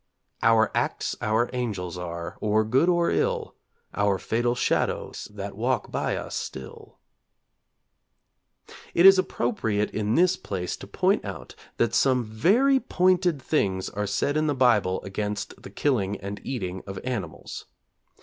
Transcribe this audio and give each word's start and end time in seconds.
'Our 0.41 0.71
acts 0.73 1.15
our 1.21 1.47
angels 1.53 1.95
are, 1.95 2.35
or 2.41 2.63
good 2.65 2.89
or 2.89 3.11
ill, 3.11 3.53
Our 3.93 4.17
fatal 4.17 4.55
shadows 4.55 5.27
that 5.31 5.55
walk 5.55 5.91
by 5.91 6.15
us 6.15 6.35
still.' 6.35 6.97
It 8.95 9.05
is 9.05 9.19
appropriate 9.19 9.91
in 9.91 10.15
this 10.15 10.37
place 10.37 10.75
to 10.77 10.87
point 10.87 11.23
out 11.23 11.53
that 11.77 11.93
some 11.93 12.23
very 12.23 12.79
pointed 12.79 13.39
things 13.39 13.89
are 13.89 14.07
said 14.07 14.37
in 14.37 14.47
the 14.47 14.55
Bible 14.55 15.03
against 15.03 15.61
the 15.61 15.69
killing 15.69 16.17
and 16.19 16.41
eating 16.43 16.81
of 16.87 16.97
animals. 17.03 17.67